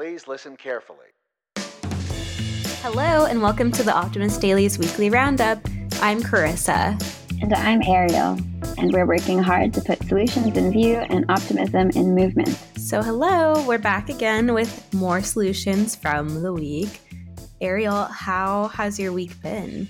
Please 0.00 0.26
listen 0.26 0.56
carefully. 0.56 1.08
Hello, 2.80 3.26
and 3.26 3.42
welcome 3.42 3.70
to 3.70 3.82
the 3.82 3.94
Optimist 3.94 4.40
Daily's 4.40 4.78
weekly 4.78 5.10
roundup. 5.10 5.58
I'm 6.00 6.22
Karissa. 6.22 6.98
And 7.42 7.52
I'm 7.52 7.82
Arielle, 7.82 8.40
and 8.78 8.94
we're 8.94 9.04
working 9.04 9.42
hard 9.42 9.74
to 9.74 9.82
put 9.82 10.02
solutions 10.04 10.56
in 10.56 10.72
view 10.72 10.94
and 10.96 11.26
optimism 11.28 11.90
in 11.90 12.14
movement. 12.14 12.48
So, 12.78 13.02
hello, 13.02 13.62
we're 13.66 13.76
back 13.76 14.08
again 14.08 14.54
with 14.54 14.88
more 14.94 15.20
solutions 15.20 15.96
from 15.96 16.42
the 16.42 16.54
week. 16.54 17.02
Arielle, 17.60 18.10
how 18.10 18.68
has 18.68 18.98
your 18.98 19.12
week 19.12 19.38
been? 19.42 19.86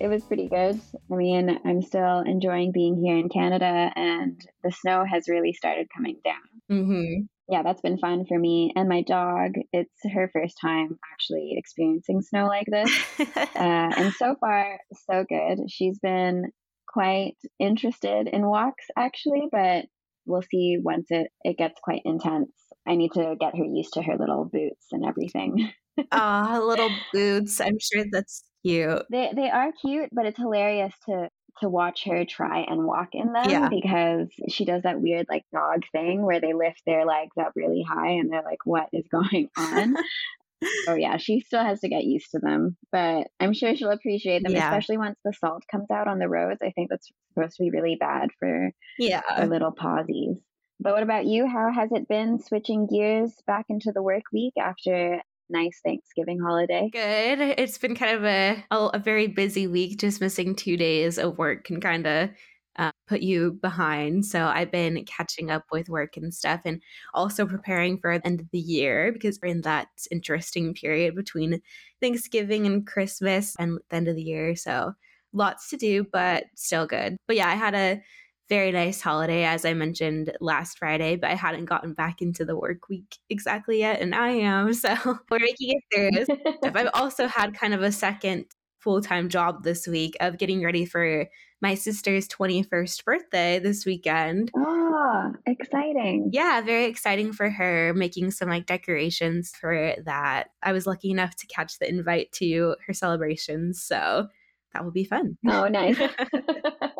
It 0.00 0.08
was 0.08 0.24
pretty 0.24 0.48
good. 0.48 0.80
I 1.12 1.14
mean, 1.14 1.60
I'm 1.64 1.80
still 1.80 2.22
enjoying 2.26 2.72
being 2.72 2.96
here 2.96 3.16
in 3.16 3.28
Canada, 3.28 3.92
and 3.94 4.44
the 4.64 4.72
snow 4.72 5.04
has 5.08 5.28
really 5.28 5.52
started 5.52 5.86
coming 5.94 6.16
down. 6.24 6.42
Mm-hmm. 6.72 7.26
Yeah, 7.48 7.62
that's 7.62 7.82
been 7.82 7.98
fun 7.98 8.24
for 8.26 8.38
me 8.38 8.72
and 8.74 8.88
my 8.88 9.02
dog. 9.02 9.52
It's 9.72 9.92
her 10.12 10.30
first 10.32 10.56
time 10.60 10.98
actually 11.12 11.54
experiencing 11.56 12.22
snow 12.22 12.46
like 12.46 12.66
this. 12.66 12.90
uh, 13.20 13.44
and 13.54 14.12
so 14.14 14.34
far, 14.40 14.78
so 15.08 15.24
good. 15.28 15.58
She's 15.68 15.98
been 15.98 16.46
quite 16.88 17.36
interested 17.58 18.28
in 18.28 18.46
walks 18.46 18.86
actually, 18.96 19.48
but 19.52 19.84
we'll 20.26 20.42
see 20.42 20.78
once 20.82 21.06
it, 21.10 21.28
it 21.42 21.58
gets 21.58 21.78
quite 21.82 22.02
intense. 22.04 22.50
I 22.86 22.96
need 22.96 23.12
to 23.12 23.34
get 23.38 23.56
her 23.56 23.64
used 23.64 23.94
to 23.94 24.02
her 24.02 24.16
little 24.18 24.44
boots 24.46 24.86
and 24.92 25.04
everything. 25.04 25.70
Ah, 26.10 26.60
little 26.60 26.90
boots. 27.12 27.60
I'm 27.60 27.78
sure 27.78 28.04
that's 28.10 28.42
cute. 28.64 29.02
They 29.10 29.32
they 29.34 29.50
are 29.50 29.72
cute, 29.72 30.10
but 30.12 30.26
it's 30.26 30.38
hilarious 30.38 30.94
to 31.08 31.28
to 31.60 31.68
watch 31.68 32.04
her 32.04 32.24
try 32.24 32.60
and 32.62 32.84
walk 32.84 33.10
in 33.12 33.32
them 33.32 33.48
Yeah. 33.48 33.68
because 33.68 34.28
she 34.48 34.64
does 34.64 34.82
that 34.82 35.00
weird 35.00 35.26
like 35.28 35.44
dog 35.52 35.84
thing 35.92 36.22
where 36.22 36.40
they 36.40 36.52
lift 36.52 36.82
their 36.84 37.04
legs 37.06 37.36
up 37.40 37.52
really 37.54 37.84
high 37.88 38.10
and 38.12 38.32
they're 38.32 38.42
like, 38.42 38.64
"What 38.64 38.88
is 38.92 39.06
going 39.08 39.48
on?" 39.56 39.94
oh 40.88 40.94
yeah, 40.94 41.16
she 41.18 41.40
still 41.40 41.62
has 41.62 41.80
to 41.80 41.88
get 41.88 42.04
used 42.04 42.30
to 42.32 42.38
them, 42.40 42.76
but 42.90 43.28
I'm 43.38 43.52
sure 43.52 43.76
she'll 43.76 43.90
appreciate 43.90 44.42
them, 44.42 44.52
Yeah. 44.52 44.68
especially 44.68 44.96
once 44.98 45.18
the 45.24 45.32
salt 45.32 45.62
comes 45.70 45.90
out 45.92 46.08
on 46.08 46.18
the 46.18 46.28
roads. 46.28 46.60
I 46.62 46.70
think 46.70 46.90
that's 46.90 47.08
supposed 47.34 47.56
to 47.56 47.62
be 47.64 47.70
really 47.70 47.96
bad 48.00 48.30
for 48.40 48.70
Yeah. 48.98 49.20
the 49.38 49.46
little 49.46 49.72
pausies. 49.72 50.40
But 50.80 50.94
what 50.94 51.02
about 51.04 51.26
you? 51.26 51.46
How 51.46 51.70
has 51.72 51.92
it 51.92 52.08
been 52.08 52.40
switching 52.40 52.86
gears 52.88 53.32
back 53.46 53.66
into 53.68 53.92
the 53.92 54.02
work 54.02 54.24
week 54.32 54.54
after 54.58 55.22
nice 55.48 55.80
Thanksgiving 55.84 56.40
holiday? 56.40 56.90
Good. 56.92 57.54
It's 57.58 57.78
been 57.78 57.94
kind 57.94 58.16
of 58.16 58.24
a, 58.24 58.64
a, 58.70 58.86
a 58.94 58.98
very 58.98 59.26
busy 59.26 59.66
week. 59.66 59.98
Just 59.98 60.20
missing 60.20 60.54
two 60.54 60.76
days 60.76 61.18
of 61.18 61.38
work 61.38 61.64
can 61.64 61.80
kind 61.80 62.06
of 62.06 62.30
uh, 62.76 62.90
put 63.06 63.20
you 63.20 63.52
behind. 63.52 64.26
So 64.26 64.44
I've 64.44 64.72
been 64.72 65.04
catching 65.04 65.50
up 65.50 65.64
with 65.70 65.88
work 65.88 66.16
and 66.16 66.34
stuff 66.34 66.60
and 66.64 66.82
also 67.12 67.46
preparing 67.46 67.98
for 67.98 68.18
the 68.18 68.26
end 68.26 68.40
of 68.40 68.50
the 68.50 68.58
year 68.58 69.12
because 69.12 69.38
we're 69.40 69.50
in 69.50 69.60
that 69.62 69.88
interesting 70.10 70.74
period 70.74 71.14
between 71.14 71.60
Thanksgiving 72.00 72.66
and 72.66 72.86
Christmas 72.86 73.54
and 73.58 73.78
the 73.90 73.96
end 73.96 74.08
of 74.08 74.16
the 74.16 74.22
year. 74.22 74.56
So 74.56 74.92
lots 75.32 75.70
to 75.70 75.76
do, 75.76 76.04
but 76.10 76.44
still 76.56 76.86
good. 76.86 77.16
But 77.26 77.36
yeah, 77.36 77.48
I 77.48 77.54
had 77.54 77.74
a 77.74 78.02
very 78.48 78.72
nice 78.72 79.00
holiday, 79.00 79.44
as 79.44 79.64
I 79.64 79.74
mentioned 79.74 80.36
last 80.40 80.78
Friday, 80.78 81.16
but 81.16 81.30
I 81.30 81.34
hadn't 81.34 81.64
gotten 81.64 81.94
back 81.94 82.20
into 82.20 82.44
the 82.44 82.56
work 82.56 82.88
week 82.88 83.16
exactly 83.30 83.78
yet, 83.78 84.00
and 84.00 84.14
I 84.14 84.30
am. 84.30 84.72
So 84.84 84.94
we're 85.30 85.38
making 85.38 85.78
it 85.78 86.26
through. 86.28 86.36
I've 86.64 86.90
also 86.94 87.26
had 87.26 87.54
kind 87.54 87.72
of 87.72 87.82
a 87.82 87.92
second 87.92 88.46
full 88.80 89.00
time 89.00 89.30
job 89.30 89.64
this 89.64 89.86
week 89.86 90.14
of 90.20 90.36
getting 90.36 90.62
ready 90.62 90.84
for 90.84 91.26
my 91.62 91.74
sister's 91.74 92.28
21st 92.28 93.04
birthday 93.04 93.58
this 93.58 93.86
weekend. 93.86 94.50
oh, 94.54 95.32
exciting. 95.46 96.28
Yeah, 96.32 96.60
very 96.60 96.84
exciting 96.84 97.32
for 97.32 97.48
her, 97.48 97.94
making 97.94 98.32
some 98.32 98.50
like 98.50 98.66
decorations 98.66 99.52
for 99.58 99.94
that. 100.04 100.48
I 100.62 100.72
was 100.72 100.86
lucky 100.86 101.10
enough 101.10 101.34
to 101.36 101.46
catch 101.46 101.78
the 101.78 101.88
invite 101.88 102.30
to 102.32 102.76
her 102.86 102.92
celebrations, 102.92 103.82
so 103.82 104.28
that 104.74 104.84
will 104.84 104.92
be 104.92 105.04
fun. 105.04 105.38
Oh, 105.48 105.68
nice. 105.68 105.98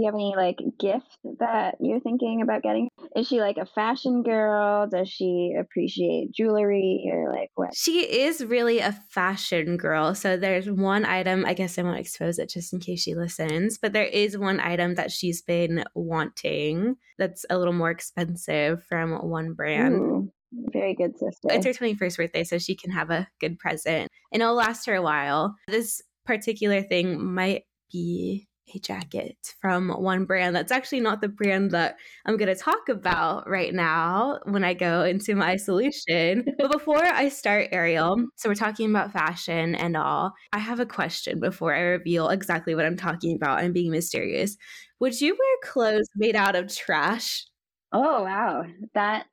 Do 0.00 0.06
you 0.06 0.12
have 0.12 0.14
any 0.14 0.34
like 0.34 0.56
gift 0.78 1.18
that 1.40 1.74
you're 1.78 2.00
thinking 2.00 2.40
about 2.40 2.62
getting? 2.62 2.88
Is 3.14 3.28
she 3.28 3.40
like 3.40 3.58
a 3.58 3.66
fashion 3.66 4.22
girl? 4.22 4.88
Does 4.88 5.10
she 5.10 5.54
appreciate 5.60 6.32
jewelry 6.32 7.10
or 7.12 7.30
like 7.30 7.50
what? 7.54 7.74
She 7.74 8.00
is 8.00 8.42
really 8.42 8.78
a 8.78 8.98
fashion 9.10 9.76
girl. 9.76 10.14
So 10.14 10.38
there's 10.38 10.70
one 10.70 11.04
item, 11.04 11.44
I 11.44 11.52
guess 11.52 11.78
I 11.78 11.82
won't 11.82 12.00
expose 12.00 12.38
it 12.38 12.48
just 12.48 12.72
in 12.72 12.80
case 12.80 13.02
she 13.02 13.14
listens, 13.14 13.76
but 13.76 13.92
there 13.92 14.06
is 14.06 14.38
one 14.38 14.58
item 14.58 14.94
that 14.94 15.10
she's 15.10 15.42
been 15.42 15.84
wanting 15.94 16.96
that's 17.18 17.44
a 17.50 17.58
little 17.58 17.74
more 17.74 17.90
expensive 17.90 18.82
from 18.88 19.12
one 19.28 19.52
brand. 19.52 19.96
Ooh, 19.96 20.32
very 20.72 20.94
good 20.94 21.18
sister. 21.18 21.48
It's 21.50 21.66
her 21.66 21.74
21st 21.74 22.16
birthday, 22.16 22.44
so 22.44 22.56
she 22.56 22.74
can 22.74 22.90
have 22.90 23.10
a 23.10 23.28
good 23.38 23.58
present 23.58 24.08
and 24.32 24.40
it'll 24.40 24.54
last 24.54 24.86
her 24.86 24.94
a 24.94 25.02
while. 25.02 25.56
This 25.68 26.00
particular 26.24 26.80
thing 26.80 27.22
might 27.22 27.64
be 27.92 28.46
a 28.74 28.78
jacket 28.78 29.54
from 29.60 29.90
one 29.90 30.24
brand 30.24 30.54
that's 30.54 30.72
actually 30.72 31.00
not 31.00 31.20
the 31.20 31.28
brand 31.28 31.70
that 31.72 31.96
I'm 32.26 32.36
going 32.36 32.54
to 32.54 32.60
talk 32.60 32.88
about 32.88 33.48
right 33.48 33.72
now 33.72 34.38
when 34.44 34.64
I 34.64 34.74
go 34.74 35.02
into 35.02 35.34
my 35.34 35.56
solution. 35.56 36.44
but 36.58 36.72
before 36.72 37.04
I 37.04 37.28
start, 37.28 37.70
Arielle, 37.72 38.26
so 38.36 38.48
we're 38.48 38.54
talking 38.54 38.90
about 38.90 39.12
fashion 39.12 39.74
and 39.74 39.96
all, 39.96 40.32
I 40.52 40.58
have 40.58 40.80
a 40.80 40.86
question 40.86 41.40
before 41.40 41.74
I 41.74 41.80
reveal 41.80 42.28
exactly 42.28 42.74
what 42.74 42.86
I'm 42.86 42.96
talking 42.96 43.36
about. 43.36 43.58
I'm 43.58 43.72
being 43.72 43.90
mysterious. 43.90 44.56
Would 45.00 45.20
you 45.20 45.34
wear 45.34 45.72
clothes 45.72 46.08
made 46.16 46.36
out 46.36 46.56
of 46.56 46.74
trash? 46.74 47.46
Oh 47.92 48.22
wow, 48.22 48.66
that 48.94 49.26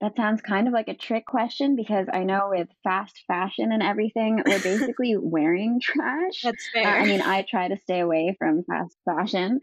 that 0.00 0.16
sounds 0.16 0.40
kind 0.40 0.66
of 0.66 0.72
like 0.72 0.88
a 0.88 0.96
trick 0.96 1.26
question 1.26 1.76
because 1.76 2.06
I 2.12 2.24
know 2.24 2.48
with 2.50 2.68
fast 2.84 3.22
fashion 3.26 3.70
and 3.72 3.82
everything, 3.82 4.42
we're 4.46 4.58
basically 4.62 5.16
wearing 5.18 5.80
trash. 5.80 6.42
That's 6.42 6.68
Uh, 6.74 6.80
fair. 6.84 6.98
I 6.98 7.04
mean, 7.06 7.20
I 7.20 7.42
try 7.42 7.68
to 7.68 7.76
stay 7.78 8.00
away 8.00 8.34
from 8.38 8.64
fast 8.64 8.96
fashion. 9.04 9.60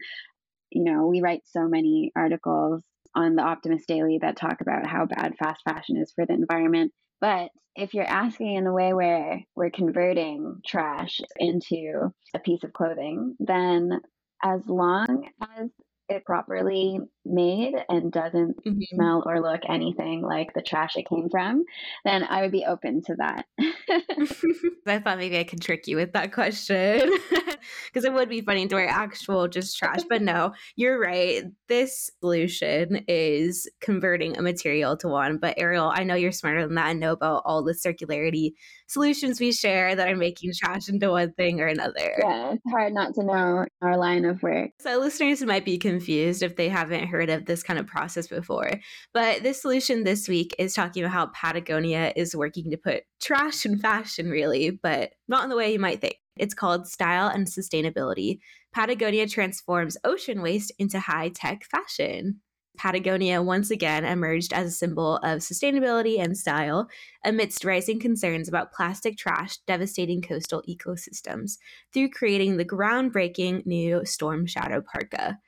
You 0.70 0.84
know, 0.84 1.06
we 1.06 1.20
write 1.22 1.42
so 1.46 1.66
many 1.68 2.12
articles 2.14 2.82
on 3.14 3.34
the 3.36 3.42
Optimist 3.42 3.88
Daily 3.88 4.18
that 4.22 4.36
talk 4.36 4.60
about 4.60 4.86
how 4.86 5.06
bad 5.06 5.36
fast 5.38 5.62
fashion 5.64 5.96
is 5.96 6.12
for 6.14 6.26
the 6.26 6.34
environment. 6.34 6.92
But 7.20 7.50
if 7.74 7.94
you're 7.94 8.04
asking 8.04 8.54
in 8.54 8.64
the 8.64 8.72
way 8.72 8.92
where 8.92 9.42
we're 9.56 9.70
converting 9.70 10.60
trash 10.66 11.20
into 11.36 12.12
a 12.34 12.38
piece 12.38 12.62
of 12.64 12.72
clothing, 12.72 13.36
then 13.40 14.00
as 14.42 14.60
long 14.66 15.28
as 15.40 15.70
it 16.08 16.24
properly 16.24 17.00
made 17.28 17.74
and 17.88 18.10
doesn't 18.12 18.56
Mhm. 18.64 18.80
smell 18.94 19.22
or 19.26 19.40
look 19.40 19.60
anything 19.68 20.22
like 20.22 20.52
the 20.54 20.62
trash 20.62 20.96
it 20.96 21.08
came 21.08 21.28
from, 21.30 21.64
then 22.04 22.24
I 22.24 22.42
would 22.42 22.52
be 22.52 22.64
open 22.66 23.02
to 23.06 23.14
that. 23.16 23.46
I 24.86 24.98
thought 24.98 25.18
maybe 25.18 25.38
I 25.38 25.44
could 25.44 25.60
trick 25.60 25.86
you 25.86 25.96
with 25.96 26.12
that 26.12 26.32
question 26.32 27.10
because 27.86 28.04
it 28.04 28.12
would 28.12 28.28
be 28.28 28.40
funny 28.40 28.66
to 28.66 28.74
wear 28.74 28.88
actual 28.88 29.48
just 29.48 29.76
trash. 29.78 30.00
But 30.08 30.22
no, 30.22 30.52
you're 30.76 30.98
right. 31.00 31.44
This 31.68 32.10
solution 32.20 33.04
is 33.08 33.68
converting 33.80 34.36
a 34.38 34.42
material 34.42 34.96
to 34.98 35.08
one. 35.08 35.36
But 35.38 35.58
Arielle, 35.58 35.92
I 35.94 36.04
know 36.04 36.14
you're 36.14 36.32
smarter 36.32 36.66
than 36.66 36.74
that 36.76 36.90
and 36.90 37.00
know 37.00 37.12
about 37.12 37.42
all 37.44 37.62
the 37.62 37.74
circularity 37.74 38.52
solutions 38.86 39.40
we 39.40 39.52
share 39.52 39.94
that 39.94 40.08
are 40.08 40.16
making 40.16 40.52
trash 40.58 40.88
into 40.88 41.10
one 41.10 41.32
thing 41.32 41.60
or 41.60 41.66
another. 41.66 42.14
yeah, 42.18 42.52
it's 42.52 42.62
hard 42.70 42.92
not 42.94 43.14
to 43.14 43.24
know 43.24 43.66
our 43.82 43.96
line 43.98 44.24
of 44.24 44.42
work. 44.42 44.70
So 44.80 44.98
listeners 44.98 45.42
might 45.44 45.64
be 45.64 45.76
confused 45.78 46.42
if 46.42 46.56
they 46.56 46.68
haven't 46.70 47.06
heard 47.08 47.17
of 47.22 47.46
this 47.46 47.62
kind 47.62 47.78
of 47.78 47.86
process 47.86 48.26
before. 48.26 48.70
But 49.12 49.42
this 49.42 49.62
solution 49.62 50.04
this 50.04 50.28
week 50.28 50.54
is 50.58 50.74
talking 50.74 51.02
about 51.02 51.12
how 51.12 51.26
Patagonia 51.26 52.12
is 52.16 52.36
working 52.36 52.70
to 52.70 52.76
put 52.76 53.04
trash 53.20 53.64
in 53.66 53.78
fashion, 53.78 54.30
really, 54.30 54.70
but 54.70 55.12
not 55.28 55.44
in 55.44 55.50
the 55.50 55.56
way 55.56 55.72
you 55.72 55.78
might 55.78 56.00
think. 56.00 56.16
It's 56.36 56.54
called 56.54 56.86
Style 56.86 57.28
and 57.28 57.46
Sustainability. 57.46 58.38
Patagonia 58.72 59.26
transforms 59.26 59.96
ocean 60.04 60.42
waste 60.42 60.72
into 60.78 61.00
high 61.00 61.30
tech 61.30 61.64
fashion. 61.64 62.40
Patagonia 62.78 63.42
once 63.42 63.70
again 63.70 64.04
emerged 64.04 64.52
as 64.52 64.68
a 64.68 64.70
symbol 64.70 65.16
of 65.16 65.40
sustainability 65.40 66.22
and 66.22 66.38
style 66.38 66.88
amidst 67.24 67.64
rising 67.64 67.98
concerns 67.98 68.48
about 68.48 68.72
plastic 68.72 69.18
trash 69.18 69.58
devastating 69.66 70.22
coastal 70.22 70.62
ecosystems 70.68 71.58
through 71.92 72.08
creating 72.08 72.56
the 72.56 72.64
groundbreaking 72.64 73.66
new 73.66 74.04
Storm 74.04 74.46
Shadow 74.46 74.80
Parka. 74.80 75.38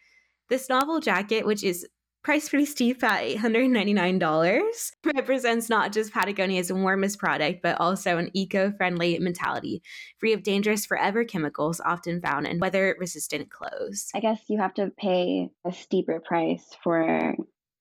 This 0.50 0.69
novel 0.69 0.99
jacket, 0.99 1.47
which 1.47 1.62
is 1.62 1.87
priced 2.25 2.50
pretty 2.50 2.67
steep 2.67 3.02
at 3.05 3.23
$899, 3.23 4.91
represents 5.14 5.69
not 5.69 5.93
just 5.93 6.12
Patagonia's 6.12 6.73
warmest 6.73 7.20
product, 7.20 7.62
but 7.62 7.81
also 7.81 8.19
an 8.19 8.31
eco 8.35 8.73
friendly 8.73 9.17
mentality, 9.20 9.81
free 10.19 10.32
of 10.32 10.43
dangerous 10.43 10.85
forever 10.85 11.25
chemicals 11.25 11.81
often 11.85 12.20
found 12.20 12.49
in 12.49 12.58
weather 12.58 12.97
resistant 12.99 13.49
clothes. 13.49 14.11
I 14.12 14.19
guess 14.19 14.41
you 14.49 14.58
have 14.58 14.75
to 14.75 14.91
pay 14.99 15.50
a 15.64 15.73
steeper 15.73 16.20
price 16.20 16.64
for 16.82 17.37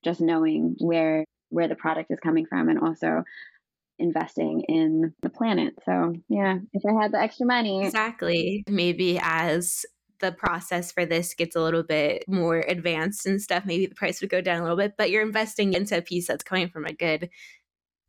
just 0.05 0.21
knowing 0.21 0.75
where 0.79 1.25
where 1.49 1.67
the 1.67 1.75
product 1.75 2.11
is 2.11 2.19
coming 2.19 2.45
from 2.45 2.69
and 2.69 2.79
also 2.79 3.23
investing 3.97 4.61
in 4.69 5.15
the 5.23 5.29
planet. 5.29 5.73
So, 5.83 6.13
yeah, 6.29 6.59
if 6.73 6.83
I 6.85 7.01
had 7.01 7.11
the 7.11 7.19
extra 7.19 7.47
money, 7.47 7.83
Exactly. 7.83 8.63
Maybe 8.69 9.19
as 9.19 9.85
the 10.19 10.31
process 10.31 10.91
for 10.91 11.05
this 11.05 11.33
gets 11.33 11.55
a 11.55 11.61
little 11.61 11.83
bit 11.83 12.23
more 12.27 12.57
advanced 12.67 13.25
and 13.25 13.41
stuff, 13.41 13.65
maybe 13.65 13.85
the 13.85 13.95
price 13.95 14.21
would 14.21 14.29
go 14.29 14.41
down 14.41 14.59
a 14.59 14.63
little 14.63 14.77
bit, 14.77 14.93
but 14.97 15.09
you're 15.09 15.21
investing 15.21 15.73
into 15.73 15.97
a 15.97 16.01
piece 16.01 16.27
that's 16.27 16.43
coming 16.43 16.69
from 16.69 16.85
a 16.85 16.93
good 16.93 17.29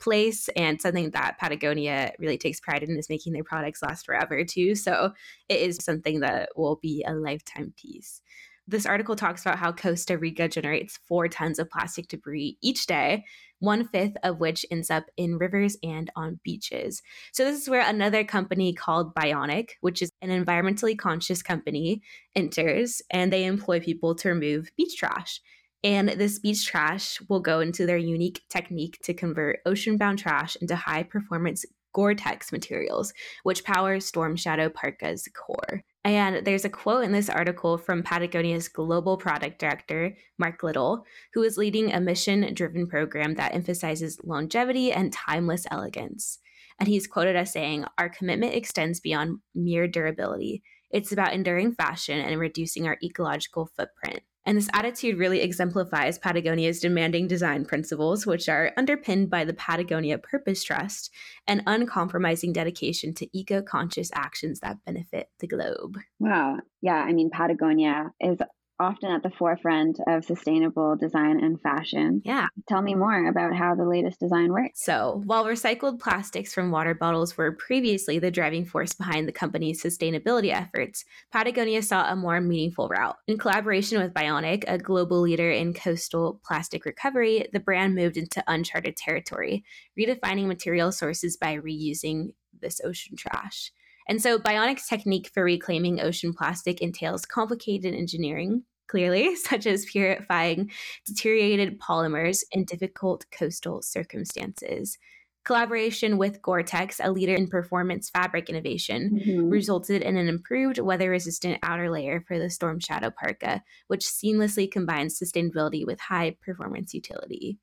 place 0.01 0.49
and 0.57 0.81
something 0.81 1.11
that 1.11 1.39
Patagonia 1.39 2.13
really 2.19 2.39
takes 2.39 2.59
pride 2.59 2.83
in 2.83 2.97
is 2.97 3.11
making 3.11 3.33
their 3.33 3.45
products 3.45 3.83
last 3.83 4.07
forever 4.07 4.45
too. 4.45 4.75
So 4.75 5.13
it 5.49 5.61
is 5.61 5.79
something 5.81 6.21
that 6.21 6.51
will 6.57 6.79
be 6.81 7.05
a 7.07 7.15
lifetime 7.15 7.75
piece. 7.77 8.23
This 8.67 8.87
article 8.87 9.17
talks 9.17 9.43
about 9.43 9.59
how 9.59 9.73
Costa 9.73 10.17
Rica 10.17 10.49
generates 10.49 10.99
four 11.09 11.29
tons 11.29 11.59
of 11.59 11.71
plastic 11.71 12.09
debris 12.09 12.57
each 12.63 12.87
day, 12.87 13.25
one 13.61 13.87
fifth 13.87 14.17
of 14.23 14.41
which 14.41 14.67
ends 14.71 14.91
up 14.91 15.05
in 15.17 15.39
rivers 15.39 15.77
and 15.83 16.11
on 16.17 16.41
beaches. 16.43 17.03
So, 17.33 17.45
this 17.45 17.63
is 17.63 17.69
where 17.69 17.89
another 17.89 18.25
company 18.25 18.75
called 18.75 19.15
Bionic, 19.15 19.71
which 19.81 20.03
is 20.03 20.11
an 20.21 20.31
environmentally 20.31 20.99
conscious 20.99 21.43
company, 21.43 22.03
enters 22.35 23.01
and 23.11 23.33
they 23.33 23.45
employ 23.45 23.81
people 23.81 24.15
to 24.17 24.29
remove 24.29 24.71
beach 24.77 24.97
trash. 24.97 25.41
And 25.83 26.11
this 26.11 26.39
beach 26.39 26.67
trash 26.67 27.21
will 27.29 27.41
go 27.41 27.61
into 27.61 27.87
their 27.87 27.97
unique 27.97 28.43
technique 28.51 28.99
to 29.05 29.15
convert 29.15 29.61
ocean-bound 29.65 30.19
trash 30.19 30.57
into 30.61 30.77
high 30.77 31.05
performance 31.05 31.65
Gore 31.93 32.15
Tex 32.15 32.53
materials, 32.53 33.13
which 33.43 33.65
powers 33.65 34.05
Storm 34.07 34.37
Shadow 34.37 34.69
Parka's 34.69 35.29
core. 35.35 35.83
And 36.05 36.47
there's 36.47 36.65
a 36.65 36.71
quote 36.71 37.05
in 37.05 37.13
this 37.13 37.29
article 37.29 37.77
from 37.77 38.03
Patagonia's 38.03 38.69
global 38.69 39.19
product 39.19 39.59
director, 39.59 40.17
Mark 40.39 40.63
Little, 40.63 41.05
who 41.35 41.43
is 41.43 41.59
leading 41.59 41.93
a 41.93 42.01
mission 42.01 42.55
driven 42.55 42.87
program 42.87 43.35
that 43.35 43.55
emphasizes 43.55 44.19
longevity 44.25 44.93
and 44.93 45.13
timeless 45.13 45.67
elegance. 45.71 46.39
And 46.79 46.89
he's 46.89 47.07
quoted 47.07 47.37
as 47.37 47.53
saying, 47.53 47.85
Our 47.99 48.09
commitment 48.09 48.55
extends 48.55 49.01
beyond 49.01 49.41
mere 49.55 49.87
durability. 49.87 50.63
It's 50.91 51.13
about 51.13 51.35
enduring 51.35 51.75
fashion 51.75 52.19
and 52.19 52.41
reducing 52.41 52.87
our 52.87 52.97
ecological 53.03 53.71
footprint. 53.77 54.23
And 54.47 54.57
this 54.57 54.71
attitude 54.73 55.19
really 55.19 55.43
exemplifies 55.43 56.19
Patagonia's 56.19 56.81
demanding 56.81 57.29
design 57.29 57.65
principles, 57.65 58.27
which 58.27 58.49
are 58.49 58.73
underpinned 58.77 59.29
by 59.29 59.45
the 59.45 59.55
Patagonia 59.55 60.19
Purpose 60.19 60.65
Trust 60.65 61.11
and 61.47 61.63
uncompromising 61.67 62.53
dedication 62.53 63.15
to 63.15 63.39
eco 63.39 63.61
conscious 63.61 64.11
actions 64.15 64.61
that 64.61 64.79
benefit 64.87 65.29
the 65.41 65.47
globe. 65.47 65.99
Wow. 66.19 66.59
Yeah. 66.81 66.95
I 66.95 67.13
mean, 67.13 67.31
Patagonia 67.31 68.13
is 68.19 68.39
often 68.81 69.11
at 69.11 69.23
the 69.23 69.31
forefront 69.31 69.99
of 70.09 70.25
sustainable 70.25 70.97
design 70.97 71.39
and 71.43 71.61
fashion. 71.61 72.23
Yeah. 72.25 72.47
Tell 72.69 72.83
me 72.83 72.95
more 72.95 73.29
about 73.29 73.55
how 73.55 73.75
the 73.75 73.85
latest 73.85 74.19
design 74.19 74.53
works. 74.53 74.83
So, 74.83 75.23
while 75.25 75.45
recycled 75.45 76.01
plastics 76.01 76.55
from 76.55 76.71
water 76.71 76.95
bottles 76.95 77.37
were 77.37 77.53
previously 77.53 78.19
the 78.19 78.31
driving 78.31 78.65
force 78.65 78.95
behind 78.95 79.29
the 79.29 79.33
company's 79.33 79.83
sustainability 79.83 80.53
efforts, 80.53 81.05
Patagonia 81.31 81.83
saw 81.83 82.11
a 82.11 82.17
more 82.17 82.41
meaningful 82.41 82.89
route. 82.89 83.17
In 83.29 83.39
collaboration 83.39 84.01
with 84.01 84.15
Bionic, 84.15 84.65
a 84.67 84.79
global 84.79 85.21
leader 85.21 85.51
in 85.51 85.75
coastal 85.75 86.41
plastic 86.45 86.85
recovery, 86.85 87.47
the 87.53 87.61
brand 87.61 87.95
moved 87.95 88.17
into 88.17 88.43
uncharted 88.47 88.97
territory, 88.97 89.65
redefining 89.99 90.47
material 90.47 90.91
sources 90.91 91.37
by 91.37 91.57
reusing 91.57 92.31
this 92.61 92.81
ocean 92.85 93.17
trash. 93.17 93.73
And 94.11 94.21
so, 94.21 94.41
Bionic's 94.41 94.89
technique 94.89 95.31
for 95.33 95.45
reclaiming 95.45 96.01
ocean 96.01 96.35
plastic 96.35 96.81
entails 96.81 97.25
complicated 97.25 97.95
engineering, 97.95 98.65
clearly, 98.89 99.37
such 99.37 99.67
as 99.67 99.85
purifying 99.85 100.73
deteriorated 101.07 101.79
polymers 101.79 102.43
in 102.51 102.65
difficult 102.65 103.25
coastal 103.31 103.83
circumstances. 103.83 104.99
Collaboration 105.45 106.19
with 106.19 106.43
Gore 106.43 106.65
Tex, 106.65 107.01
a 107.01 107.13
leader 107.13 107.37
in 107.37 107.47
performance 107.47 108.11
fabric 108.11 108.51
innovation, 108.51 109.21
mm-hmm. 109.25 109.49
resulted 109.49 110.03
in 110.03 110.17
an 110.17 110.29
improved 110.29 110.81
weather 110.81 111.09
resistant 111.09 111.61
outer 111.63 111.89
layer 111.89 112.25
for 112.27 112.37
the 112.37 112.51
Storm 112.51 112.81
Shadow 112.81 113.13
Parka, 113.17 113.63
which 113.87 114.05
seamlessly 114.05 114.69
combines 114.69 115.21
sustainability 115.21 115.87
with 115.87 116.01
high 116.01 116.37
performance 116.43 116.93
utility. 116.93 117.59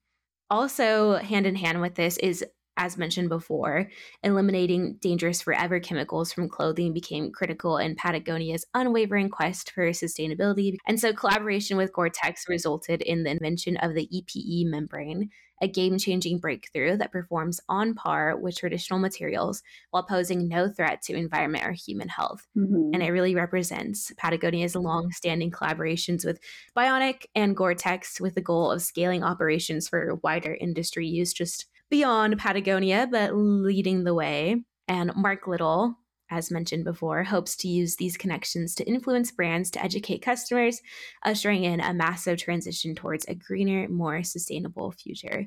Also, 0.48 1.16
hand 1.16 1.46
in 1.46 1.56
hand 1.56 1.82
with 1.82 1.94
this 1.94 2.16
is 2.16 2.42
as 2.78 2.96
mentioned 2.96 3.28
before, 3.28 3.90
eliminating 4.22 4.94
dangerous 5.00 5.42
forever 5.42 5.80
chemicals 5.80 6.32
from 6.32 6.48
clothing 6.48 6.94
became 6.94 7.32
critical 7.32 7.76
in 7.76 7.96
Patagonia's 7.96 8.64
unwavering 8.72 9.28
quest 9.28 9.72
for 9.72 9.88
sustainability. 9.90 10.76
And 10.86 10.98
so, 10.98 11.12
collaboration 11.12 11.76
with 11.76 11.92
Gore 11.92 12.08
Tex 12.08 12.44
resulted 12.48 13.02
in 13.02 13.24
the 13.24 13.30
invention 13.30 13.76
of 13.78 13.94
the 13.94 14.08
EPE 14.14 14.70
membrane, 14.70 15.30
a 15.60 15.66
game 15.66 15.98
changing 15.98 16.38
breakthrough 16.38 16.96
that 16.96 17.10
performs 17.10 17.60
on 17.68 17.94
par 17.94 18.36
with 18.36 18.56
traditional 18.56 19.00
materials 19.00 19.62
while 19.90 20.04
posing 20.04 20.46
no 20.46 20.68
threat 20.68 21.02
to 21.02 21.14
environment 21.14 21.64
or 21.64 21.72
human 21.72 22.08
health. 22.08 22.46
Mm-hmm. 22.56 22.90
And 22.94 23.02
it 23.02 23.10
really 23.10 23.34
represents 23.34 24.12
Patagonia's 24.16 24.76
long 24.76 25.10
standing 25.10 25.50
collaborations 25.50 26.24
with 26.24 26.38
Bionic 26.76 27.26
and 27.34 27.56
Gore 27.56 27.74
Tex 27.74 28.20
with 28.20 28.36
the 28.36 28.40
goal 28.40 28.70
of 28.70 28.82
scaling 28.82 29.24
operations 29.24 29.88
for 29.88 30.14
wider 30.22 30.54
industry 30.54 31.08
use. 31.08 31.32
Just 31.32 31.66
beyond 31.90 32.38
Patagonia, 32.38 33.08
but 33.10 33.34
leading 33.34 34.04
the 34.04 34.14
way. 34.14 34.62
And 34.86 35.12
Mark 35.14 35.46
Little, 35.46 35.94
as 36.30 36.50
mentioned 36.50 36.84
before, 36.84 37.24
hopes 37.24 37.56
to 37.56 37.68
use 37.68 37.96
these 37.96 38.16
connections 38.16 38.74
to 38.74 38.84
influence 38.84 39.30
brands 39.30 39.70
to 39.72 39.82
educate 39.82 40.22
customers, 40.22 40.80
ushering 41.24 41.64
in 41.64 41.80
a 41.80 41.94
massive 41.94 42.38
transition 42.38 42.94
towards 42.94 43.24
a 43.26 43.34
greener, 43.34 43.88
more 43.88 44.22
sustainable 44.22 44.92
future. 44.92 45.46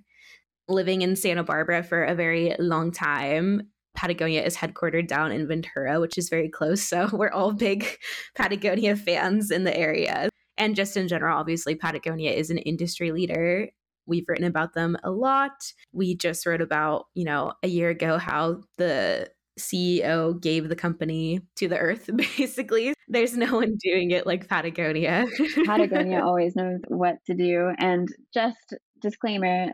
Living 0.68 1.02
in 1.02 1.16
Santa 1.16 1.44
Barbara 1.44 1.84
for 1.84 2.04
a 2.04 2.16
very 2.16 2.56
long 2.60 2.92
time, 2.92 3.70
Patagonia 3.96 4.42
is 4.44 4.56
headquartered 4.56 5.08
down 5.08 5.32
in 5.32 5.48
Ventura, 5.48 6.00
which 6.00 6.18
is 6.18 6.30
very 6.30 6.50
close. 6.50 6.82
So 6.82 7.10
we're 7.14 7.30
all 7.30 7.52
big 7.52 7.86
Patagonia 8.36 8.96
fans 8.96 9.52
in 9.52 9.64
the 9.64 9.78
area. 9.78 10.30
And 10.58 10.76
just 10.76 10.96
in 10.96 11.08
general, 11.08 11.38
obviously, 11.38 11.76
Patagonia 11.76 12.32
is 12.32 12.50
an 12.50 12.60
industry 12.60 13.12
leader 13.12 13.70
We've 14.12 14.26
written 14.28 14.46
about 14.46 14.74
them 14.74 14.98
a 15.06 15.10
lot. 15.10 15.72
We 15.94 16.16
just 16.16 16.46
wrote 16.46 16.62
about, 16.62 17.06
you 17.16 17.24
know, 17.24 17.54
a 17.64 17.68
year 17.70 17.90
ago 17.90 18.18
how 18.18 18.62
the 18.78 19.30
CEO 19.58 20.42
gave 20.42 20.68
the 20.68 20.76
company 20.76 21.40
to 21.56 21.70
the 21.70 21.78
earth, 21.78 22.10
basically. 22.38 22.94
There's 23.08 23.38
no 23.38 23.56
one 23.56 23.78
doing 23.82 24.12
it 24.12 24.28
like 24.28 24.50
Patagonia. 24.50 25.28
Patagonia 25.66 26.20
always 26.26 26.58
knows 26.58 26.82
what 26.90 27.20
to 27.28 27.34
do. 27.36 27.72
And 27.80 28.10
just 28.34 28.76
disclaimer 29.02 29.68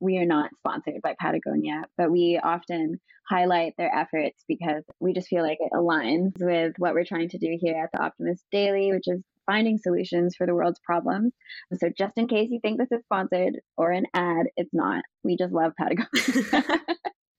we 0.00 0.18
are 0.18 0.26
not 0.26 0.50
sponsored 0.58 1.00
by 1.02 1.14
Patagonia, 1.18 1.82
but 1.96 2.10
we 2.10 2.38
often 2.42 3.00
highlight 3.28 3.74
their 3.76 3.92
efforts 3.94 4.44
because 4.46 4.84
we 5.00 5.12
just 5.12 5.28
feel 5.28 5.42
like 5.42 5.58
it 5.60 5.72
aligns 5.74 6.32
with 6.38 6.74
what 6.78 6.94
we're 6.94 7.04
trying 7.04 7.28
to 7.30 7.38
do 7.38 7.58
here 7.60 7.74
at 7.82 7.90
the 7.92 8.02
Optimist 8.02 8.44
Daily, 8.52 8.92
which 8.92 9.08
is 9.08 9.22
finding 9.48 9.78
solutions 9.78 10.36
for 10.36 10.46
the 10.46 10.54
world's 10.54 10.78
problems. 10.84 11.32
So, 11.74 11.88
just 11.96 12.16
in 12.16 12.28
case 12.28 12.48
you 12.50 12.60
think 12.60 12.78
this 12.78 12.92
is 12.92 13.02
sponsored 13.04 13.60
or 13.76 13.90
an 13.90 14.04
ad, 14.14 14.46
it's 14.56 14.72
not. 14.72 15.02
We 15.24 15.36
just 15.36 15.52
love 15.52 15.72
Patagonia. 15.76 16.06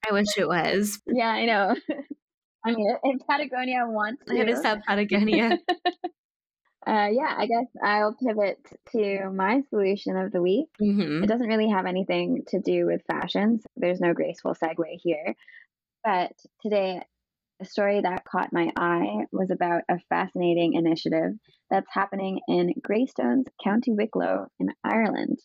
I 0.10 0.14
wish 0.14 0.38
it 0.38 0.48
was. 0.48 1.00
Yeah, 1.08 1.30
I 1.30 1.46
know. 1.46 1.76
I 2.66 2.72
mean, 2.72 2.96
if 3.04 3.22
Patagonia 3.28 3.86
wants 3.88 4.24
to. 4.26 4.36
It 4.36 4.50
is 4.50 4.66
up 4.66 4.80
Patagonia. 4.86 5.58
uh, 6.86 7.08
yeah, 7.12 7.36
I 7.38 7.46
guess 7.46 7.68
I'll 7.82 8.16
pivot 8.16 8.60
to 8.92 9.30
my 9.30 9.62
solution 9.70 10.18
of 10.18 10.32
the 10.32 10.42
week. 10.42 10.68
Mm-hmm. 10.82 11.24
It 11.24 11.28
doesn't 11.28 11.48
really 11.48 11.70
have 11.70 11.86
anything 11.86 12.44
to 12.50 12.60
do 12.60 12.86
with 12.86 13.02
fashions. 13.08 13.64
There's 13.78 14.02
no 14.02 14.14
graceful 14.14 14.56
segue 14.56 15.00
here. 15.02 15.36
But 16.04 16.34
today 16.62 17.02
a 17.62 17.66
story 17.66 18.02
that 18.02 18.26
caught 18.26 18.54
my 18.54 18.72
eye 18.78 19.26
was 19.32 19.52
about 19.52 19.84
a 19.90 20.00
fascinating 20.10 20.74
initiative 20.74 21.34
that's 21.70 21.88
happening 21.92 22.40
in 22.48 22.74
Greystones, 22.82 23.48
County 23.64 23.92
Wicklow 23.92 24.48
in 24.60 24.70
Ireland. 24.84 25.40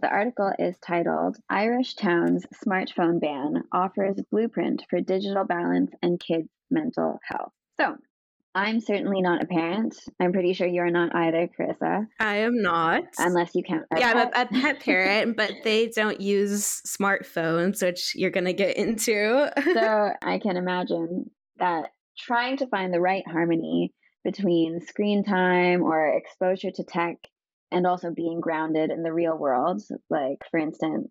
The 0.00 0.08
article 0.08 0.52
is 0.58 0.76
titled 0.78 1.36
Irish 1.48 1.94
Town's 1.94 2.44
Smartphone 2.64 3.20
Ban 3.20 3.62
Offers 3.72 4.20
Blueprint 4.30 4.84
for 4.90 5.00
Digital 5.00 5.44
Balance 5.44 5.92
and 6.02 6.20
Kids' 6.20 6.48
Mental 6.70 7.18
Health. 7.24 7.52
So, 7.80 7.96
I'm 8.56 8.80
certainly 8.80 9.20
not 9.20 9.42
a 9.42 9.46
parent. 9.46 9.96
I'm 10.20 10.32
pretty 10.32 10.52
sure 10.52 10.66
you're 10.66 10.90
not 10.90 11.14
either, 11.14 11.48
Karissa. 11.58 12.06
I 12.20 12.36
am 12.36 12.62
not. 12.62 13.02
Unless 13.18 13.54
you 13.54 13.64
count. 13.64 13.84
Yeah, 13.96 14.12
pet. 14.12 14.32
I'm 14.34 14.46
a, 14.46 14.58
a 14.58 14.60
pet 14.60 14.80
parent, 14.80 15.36
but 15.36 15.52
they 15.64 15.88
don't 15.88 16.20
use 16.20 16.82
smartphones, 16.86 17.82
which 17.82 18.14
you're 18.14 18.30
going 18.30 18.44
to 18.44 18.52
get 18.52 18.76
into. 18.76 19.50
so 19.72 20.10
I 20.22 20.38
can 20.38 20.56
imagine 20.56 21.30
that 21.58 21.90
trying 22.18 22.56
to 22.58 22.66
find 22.66 22.92
the 22.92 23.00
right 23.00 23.26
harmony 23.26 23.92
between 24.24 24.80
screen 24.80 25.24
time 25.24 25.82
or 25.82 26.16
exposure 26.16 26.70
to 26.70 26.84
tech 26.84 27.16
and 27.70 27.86
also 27.86 28.10
being 28.10 28.40
grounded 28.40 28.90
in 28.90 29.02
the 29.02 29.12
real 29.12 29.36
world, 29.36 29.82
like, 30.08 30.38
for 30.50 30.58
instance, 30.58 31.10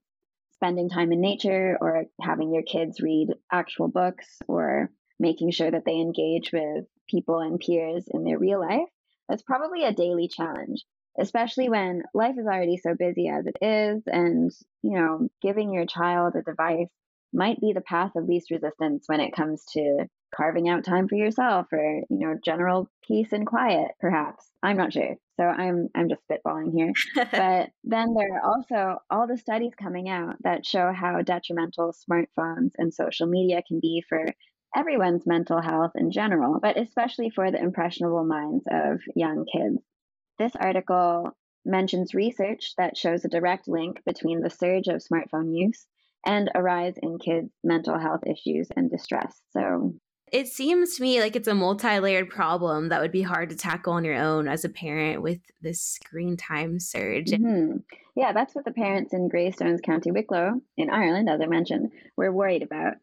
spending 0.53 0.89
time 0.89 1.11
in 1.11 1.19
nature 1.19 1.77
or 1.81 2.05
having 2.21 2.53
your 2.53 2.63
kids 2.63 3.01
read 3.01 3.27
actual 3.51 3.87
books 3.87 4.39
or 4.47 4.89
making 5.19 5.51
sure 5.51 5.69
that 5.69 5.83
they 5.85 5.95
engage 5.95 6.51
with 6.51 6.85
people 7.09 7.39
and 7.39 7.59
peers 7.59 8.05
in 8.07 8.23
their 8.23 8.39
real 8.39 8.59
life, 8.59 8.87
that's 9.27 9.43
probably 9.43 9.83
a 9.83 9.93
daily 9.93 10.27
challenge, 10.27 10.83
especially 11.19 11.69
when 11.69 12.03
life 12.13 12.35
is 12.37 12.45
already 12.45 12.77
so 12.77 12.95
busy 12.97 13.27
as 13.27 13.45
it 13.45 13.57
is. 13.61 14.03
And, 14.07 14.51
you 14.81 14.97
know, 14.97 15.27
giving 15.41 15.73
your 15.73 15.85
child 15.85 16.35
a 16.35 16.41
device 16.41 16.89
might 17.33 17.59
be 17.59 17.73
the 17.73 17.81
path 17.81 18.11
of 18.15 18.27
least 18.27 18.51
resistance 18.51 19.03
when 19.07 19.19
it 19.19 19.35
comes 19.35 19.65
to 19.73 20.05
carving 20.35 20.69
out 20.69 20.83
time 20.83 21.07
for 21.07 21.15
yourself 21.15 21.67
or 21.71 22.01
you 22.09 22.19
know 22.19 22.35
general 22.43 22.89
peace 23.07 23.31
and 23.31 23.45
quiet 23.45 23.91
perhaps. 23.99 24.49
I'm 24.61 24.77
not 24.77 24.93
sure. 24.93 25.15
So 25.37 25.43
i'm 25.43 25.89
i'm 25.95 26.09
just 26.09 26.21
spitballing 26.29 26.73
here. 26.73 26.93
But 27.31 27.69
then 27.83 28.13
there 28.13 28.35
are 28.35 28.45
also 28.45 28.99
all 29.09 29.27
the 29.27 29.37
studies 29.37 29.73
coming 29.81 30.09
out 30.09 30.35
that 30.43 30.65
show 30.65 30.91
how 30.91 31.21
detrimental 31.21 31.93
smartphones 31.93 32.71
and 32.77 32.93
social 32.93 33.27
media 33.27 33.61
can 33.67 33.79
be 33.79 34.03
for 34.07 34.25
everyone's 34.75 35.27
mental 35.27 35.61
health 35.61 35.91
in 35.95 36.11
general 36.11 36.59
but 36.59 36.79
especially 36.79 37.29
for 37.29 37.51
the 37.51 37.61
impressionable 37.61 38.25
minds 38.25 38.65
of 38.69 39.01
young 39.15 39.45
kids. 39.45 39.83
This 40.39 40.55
article 40.55 41.35
mentions 41.65 42.13
research 42.13 42.73
that 42.77 42.97
shows 42.97 43.23
a 43.23 43.29
direct 43.29 43.67
link 43.67 44.01
between 44.05 44.41
the 44.41 44.49
surge 44.49 44.87
of 44.87 45.01
smartphone 45.01 45.55
use 45.55 45.85
and 46.25 46.49
a 46.55 46.61
rise 46.61 46.95
in 47.01 47.19
kids' 47.19 47.51
mental 47.63 47.97
health 47.97 48.21
issues 48.25 48.69
and 48.75 48.89
distress. 48.89 49.39
So 49.51 49.93
it 50.33 50.47
seems 50.47 50.95
to 50.95 51.03
me 51.03 51.21
like 51.21 51.35
it's 51.35 51.47
a 51.47 51.53
multi-layered 51.53 52.27
problem 52.27 52.89
that 52.89 52.99
would 52.99 53.11
be 53.11 53.21
hard 53.21 53.51
to 53.51 53.55
tackle 53.55 53.93
on 53.93 54.03
your 54.03 54.15
own 54.15 54.47
as 54.47 54.65
a 54.65 54.69
parent 54.69 55.21
with 55.21 55.39
this 55.61 55.79
screen 55.79 56.35
time 56.35 56.79
surge. 56.79 57.27
Mm-hmm. 57.27 57.77
Yeah, 58.15 58.33
that's 58.33 58.55
what 58.55 58.65
the 58.65 58.71
parents 58.71 59.13
in 59.13 59.29
Greystones, 59.29 59.79
County 59.81 60.09
Wicklow 60.09 60.59
in 60.75 60.89
Ireland, 60.89 61.29
as 61.29 61.39
I 61.39 61.45
mentioned, 61.45 61.91
were 62.17 62.31
worried 62.31 62.63
about. 62.63 62.95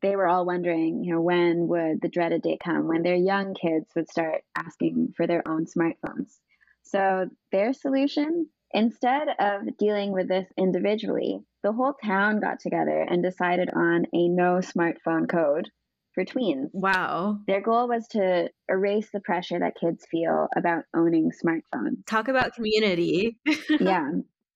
They 0.00 0.16
were 0.16 0.26
all 0.26 0.46
wondering, 0.46 1.04
you 1.04 1.12
know, 1.12 1.20
when 1.20 1.68
would 1.68 2.00
the 2.00 2.08
dreaded 2.08 2.40
day 2.40 2.56
come 2.62 2.88
when 2.88 3.02
their 3.02 3.14
young 3.14 3.52
kids 3.52 3.90
would 3.94 4.08
start 4.10 4.42
asking 4.56 5.12
for 5.18 5.26
their 5.26 5.46
own 5.46 5.66
smartphones. 5.66 6.38
So 6.82 7.28
their 7.52 7.74
solution, 7.74 8.48
instead 8.72 9.28
of 9.38 9.76
dealing 9.78 10.12
with 10.12 10.28
this 10.28 10.46
individually, 10.56 11.40
the 11.62 11.72
whole 11.72 11.94
town 12.02 12.40
got 12.40 12.60
together 12.60 13.02
and 13.02 13.22
decided 13.22 13.68
on 13.68 14.06
a 14.14 14.28
no 14.28 14.60
smartphone 14.60 15.28
code 15.28 15.70
for 16.14 16.24
tweens. 16.24 16.68
Wow. 16.72 17.38
Their 17.46 17.60
goal 17.60 17.88
was 17.88 18.06
to 18.08 18.48
erase 18.68 19.08
the 19.12 19.20
pressure 19.20 19.58
that 19.58 19.74
kids 19.80 20.06
feel 20.10 20.48
about 20.56 20.84
owning 20.94 21.30
smartphones. 21.30 22.06
Talk 22.06 22.28
about 22.28 22.54
community. 22.54 23.38
yeah, 23.80 24.10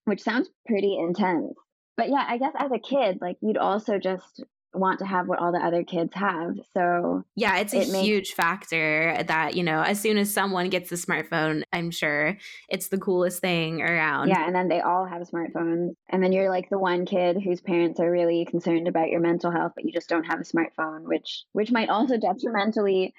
which 0.04 0.22
sounds 0.22 0.48
pretty 0.66 0.96
intense. 0.98 1.54
But 1.96 2.10
yeah, 2.10 2.24
I 2.26 2.38
guess 2.38 2.52
as 2.56 2.70
a 2.70 2.78
kid, 2.78 3.18
like 3.20 3.36
you'd 3.40 3.56
also 3.56 3.98
just 3.98 4.42
want 4.74 4.98
to 4.98 5.06
have 5.06 5.28
what 5.28 5.38
all 5.38 5.52
the 5.52 5.58
other 5.58 5.82
kids 5.82 6.14
have. 6.14 6.56
So 6.74 7.24
yeah, 7.34 7.58
it's 7.58 7.72
a 7.72 7.80
it 7.80 7.88
huge 7.88 8.28
makes, 8.28 8.32
factor 8.32 9.22
that 9.26 9.54
you 9.56 9.62
know 9.62 9.82
as 9.82 10.00
soon 10.00 10.18
as 10.18 10.32
someone 10.32 10.68
gets 10.68 10.92
a 10.92 10.96
smartphone, 10.96 11.62
I'm 11.72 11.90
sure 11.90 12.36
it's 12.68 12.88
the 12.88 12.98
coolest 12.98 13.40
thing 13.40 13.80
around. 13.82 14.28
Yeah, 14.28 14.46
and 14.46 14.54
then 14.54 14.68
they 14.68 14.80
all 14.80 15.06
have 15.06 15.22
smartphones, 15.22 15.94
and 16.08 16.22
then 16.22 16.32
you're 16.32 16.50
like 16.50 16.68
the 16.68 16.78
one 16.78 17.06
kid 17.06 17.38
whose 17.42 17.60
parents 17.60 18.00
are 18.00 18.10
really 18.10 18.44
concerned 18.44 18.88
about 18.88 19.08
your 19.08 19.20
mental 19.20 19.50
health, 19.50 19.72
but 19.74 19.84
you 19.84 19.92
just 19.92 20.08
don't 20.08 20.24
have 20.24 20.40
a 20.40 20.44
smartphone, 20.44 21.02
which 21.02 21.44
which 21.52 21.72
might 21.72 21.88
also 21.88 22.18
detrimentally 22.18 23.14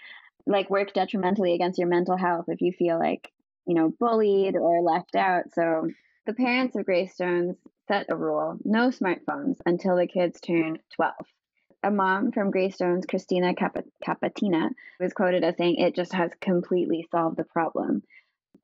like 0.46 0.70
work 0.70 0.94
detrimentally 0.94 1.54
against 1.54 1.80
your 1.80 1.88
mental 1.88 2.18
health 2.18 2.46
if 2.48 2.62
you 2.62 2.72
feel 2.72 3.00
like 3.00 3.32
you 3.66 3.76
know 3.76 3.92
bullied 4.00 4.56
or 4.56 4.82
left 4.82 5.16
out. 5.16 5.46
So 5.54 5.90
the 6.26 6.34
parents 6.34 6.76
of 6.76 6.86
Greystones 6.86 7.56
set 7.88 8.06
a 8.10 8.16
rule 8.16 8.58
no 8.64 8.90
smartphones 8.90 9.58
until 9.66 9.96
the 9.96 10.06
kids 10.06 10.40
turn 10.40 10.78
12 10.96 11.14
a 11.84 11.92
mom 11.92 12.32
from 12.32 12.52
Greystones, 12.52 13.06
Christina 13.06 13.54
Cap- 13.54 13.86
Capatina, 14.06 14.70
was 15.00 15.14
quoted 15.14 15.44
as 15.44 15.56
saying, 15.58 15.76
It 15.78 15.96
just 15.96 16.14
has 16.14 16.32
completely 16.42 17.08
solved 17.12 17.38
the 17.38 17.46
problem. 17.46 18.04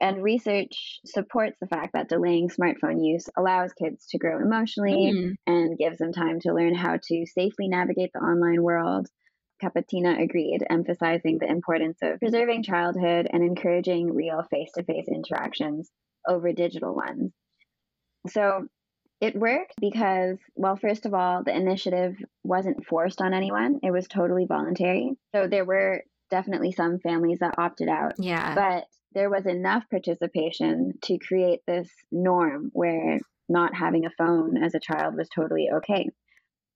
And 0.02 0.22
research 0.22 1.00
supports 1.06 1.58
the 1.60 1.68
fact 1.68 1.94
that 1.94 2.10
delaying 2.10 2.50
smartphone 2.50 3.06
use 3.06 3.30
allows 3.38 3.72
kids 3.74 4.08
to 4.08 4.18
grow 4.18 4.40
emotionally 4.42 5.14
mm. 5.16 5.36
and 5.48 5.78
gives 5.78 6.00
them 6.00 6.12
time 6.12 6.40
to 6.42 6.54
learn 6.54 6.76
how 6.76 7.00
to 7.02 7.26
safely 7.26 7.70
navigate 7.70 8.12
the 8.14 8.20
online 8.20 8.62
world. 8.62 9.08
Capatina 9.64 10.22
agreed, 10.22 10.66
emphasizing 10.70 11.38
the 11.40 11.50
importance 11.50 12.00
of 12.02 12.20
preserving 12.20 12.64
childhood 12.64 13.28
and 13.32 13.42
encouraging 13.42 14.14
real 14.14 14.44
face 14.52 14.72
to 14.74 14.84
face 14.84 15.08
interactions 15.08 15.90
over 16.28 16.52
digital 16.52 16.94
ones. 16.94 17.32
So, 18.28 18.68
it 19.25 19.36
worked 19.36 19.74
because, 19.82 20.38
well, 20.55 20.75
first 20.75 21.05
of 21.05 21.13
all, 21.13 21.44
the 21.44 21.55
initiative 21.55 22.15
wasn't 22.44 22.86
forced 22.86 23.22
on 23.22 23.34
anyone, 23.34 23.79
it 23.84 23.91
was 23.91 24.08
totally 24.08 24.46
voluntary. 24.46 25.17
So 25.34 25.48
there 25.48 25.65
were 25.65 26.03
definitely 26.29 26.72
some 26.72 27.00
families 27.00 27.39
that 27.39 27.55
opted 27.58 27.89
out. 27.89 28.13
Yeah. 28.20 28.53
But 28.55 28.86
there 29.13 29.29
was 29.29 29.46
enough 29.46 29.84
participation 29.89 30.94
to 31.03 31.17
create 31.17 31.62
this 31.65 31.89
norm 32.12 32.70
where 32.74 33.20
not 33.50 33.74
having 33.75 34.05
a 34.05 34.12
phone 34.17 34.58
as 34.62 34.75
a 34.75 34.79
child 34.79 35.15
was 35.15 35.29
totally 35.29 35.70
okay 35.72 36.10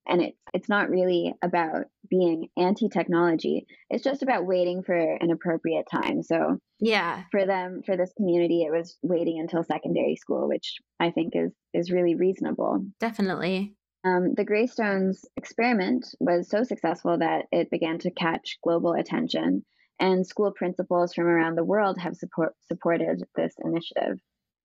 and 0.09 0.21
it's 0.21 0.37
it's 0.53 0.69
not 0.69 0.89
really 0.89 1.33
about 1.41 1.85
being 2.09 2.47
anti-technology. 2.57 3.67
It's 3.89 4.03
just 4.03 4.23
about 4.23 4.47
waiting 4.47 4.83
for 4.83 4.97
an 4.97 5.31
appropriate 5.31 5.85
time. 5.91 6.23
So 6.23 6.57
yeah. 6.79 7.23
for 7.31 7.45
them 7.45 7.81
for 7.85 7.95
this 7.95 8.11
community 8.17 8.63
it 8.63 8.71
was 8.71 8.97
waiting 9.03 9.39
until 9.39 9.63
secondary 9.63 10.15
school 10.15 10.47
which 10.47 10.77
i 10.99 11.11
think 11.11 11.33
is 11.35 11.51
is 11.73 11.91
really 11.91 12.15
reasonable. 12.15 12.85
Definitely. 12.99 13.75
Um, 14.05 14.33
the 14.35 14.45
Greystones 14.45 15.25
experiment 15.35 16.05
was 16.19 16.49
so 16.49 16.63
successful 16.63 17.17
that 17.17 17.45
it 17.51 17.69
began 17.69 17.99
to 17.99 18.11
catch 18.11 18.57
global 18.63 18.93
attention, 18.93 19.65
and 19.99 20.25
school 20.25 20.53
principals 20.55 21.13
from 21.13 21.25
around 21.25 21.55
the 21.55 21.65
world 21.65 21.97
have 21.99 22.15
support, 22.15 22.53
supported 22.61 23.23
this 23.35 23.53
initiative. 23.61 24.19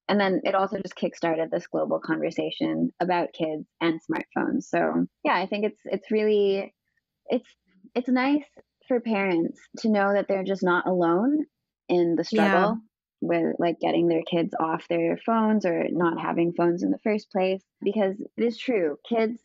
And 0.09 0.21
then 0.21 0.41
it 0.45 0.55
also 0.55 0.79
just 0.79 0.97
kickstarted 0.97 1.51
this 1.51 1.67
global 1.67 1.99
conversation 1.99 2.91
about 3.01 3.33
kids 3.33 3.67
and 3.81 4.01
smartphones. 4.01 4.65
So 4.65 5.07
yeah, 5.25 5.35
I 5.35 5.47
think 5.47 5.65
it's 5.65 5.81
it's 5.85 6.11
really 6.11 6.75
it's 7.29 7.49
it's 7.95 8.09
nice 8.09 8.45
for 8.87 9.01
parents 9.01 9.59
to 9.79 9.89
know 9.89 10.13
that 10.13 10.27
they're 10.29 10.45
just 10.45 10.63
not 10.63 10.87
alone 10.87 11.45
in 11.89 12.17
the 12.17 12.25
struggle 12.25 12.77
yeah. 12.77 12.77
with 13.21 13.57
like 13.59 13.81
getting 13.81 14.09
their 14.09 14.23
kids 14.23 14.55
off 14.59 14.87
their 14.89 15.17
phones 15.25 15.65
or 15.65 15.87
not 15.91 16.21
having 16.21 16.53
phones 16.53 16.83
in 16.83 16.91
the 16.91 16.99
first 17.03 17.31
place 17.31 17.63
because 17.83 18.15
it 18.37 18.45
is 18.45 18.59
true 18.59 18.97
kids 19.09 19.41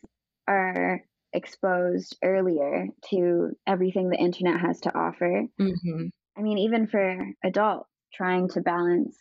are 0.48 1.02
exposed 1.34 2.18
earlier 2.24 2.88
to 3.10 3.52
everything 3.68 4.10
the 4.10 4.18
internet 4.18 4.60
has 4.60 4.80
to 4.80 4.98
offer 4.98 5.44
mm-hmm. 5.60 6.06
i 6.38 6.42
mean 6.42 6.58
even 6.58 6.88
for 6.88 7.28
adults 7.44 7.90
trying 8.14 8.50
to 8.50 8.62
balance 8.62 9.16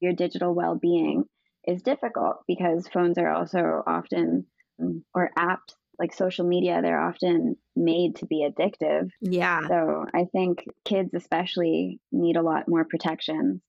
your 0.00 0.12
digital 0.12 0.54
well-being 0.54 1.24
is 1.66 1.82
difficult 1.82 2.38
because 2.46 2.88
phones 2.88 3.18
are 3.18 3.30
also 3.30 3.82
often 3.86 4.46
mm, 4.80 5.02
or 5.14 5.30
apps 5.38 5.74
like 5.98 6.14
social 6.14 6.46
media 6.46 6.80
they're 6.80 7.00
often 7.00 7.56
made 7.76 8.16
to 8.16 8.26
be 8.26 8.48
addictive. 8.48 9.10
Yeah. 9.20 9.66
So 9.68 10.06
i 10.14 10.24
think 10.32 10.64
kids 10.84 11.12
especially 11.14 12.00
need 12.10 12.36
a 12.36 12.42
lot 12.42 12.68
more 12.68 12.84
protections 12.84 13.60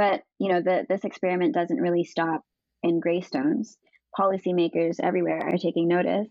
but 0.00 0.22
you 0.38 0.48
know 0.48 0.62
the, 0.62 0.86
this 0.88 1.04
experiment 1.04 1.52
doesn't 1.54 1.76
really 1.80 2.04
stop 2.04 2.42
in 2.82 3.00
greystones. 3.00 3.76
Policymakers 4.18 4.96
everywhere 4.98 5.42
are 5.42 5.58
taking 5.58 5.88
notice 5.88 6.26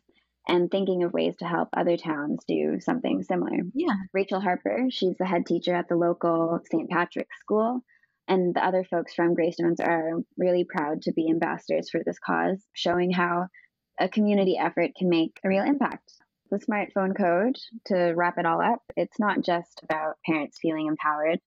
and 0.48 0.72
thinking 0.72 1.04
of 1.04 1.14
ways 1.14 1.36
to 1.38 1.46
help 1.46 1.70
other 1.78 1.96
towns 1.96 2.40
do 2.48 2.80
something 2.80 3.22
similar. 3.22 3.60
Yeah. 3.76 3.94
Rachel 4.12 4.40
harper 4.42 4.88
she's 4.90 5.16
the 5.20 5.26
head 5.28 5.46
teacher 5.46 5.76
at 5.76 5.88
the 5.88 5.96
local 5.96 6.60
st 6.72 6.90
patrick's 6.90 7.38
school 7.40 7.84
and 8.30 8.54
the 8.56 8.64
other 8.66 8.84
folks 8.84 9.14
from 9.14 9.34
Greystones 9.34 9.80
are 9.80 10.22
really 10.38 10.64
proud 10.64 11.02
to 11.02 11.12
be 11.12 11.30
ambassadors 11.30 11.90
for 11.90 12.02
this 12.06 12.20
cause, 12.20 12.64
showing 12.74 13.12
how 13.12 13.48
a 14.00 14.08
community 14.08 14.58
effort 14.58 14.92
can 14.96 15.10
make 15.10 15.38
a 15.44 15.50
real 15.50 15.64
impact. 15.64 16.14
The 16.52 16.58
smartphone 16.58 17.18
code, 17.18 17.58
to 17.88 18.14
wrap 18.16 18.38
it 18.38 18.46
all 18.46 18.62
up, 18.62 18.82
it's 18.96 19.20
not 19.20 19.42
just 19.42 19.82
about 19.84 20.16
parents 20.26 20.58
feeling 20.62 20.88
empowered, 20.88 21.40